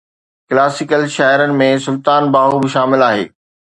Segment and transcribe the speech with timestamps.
[0.49, 3.25] classical شاعرن ۾ سلطان باهو به شامل آهي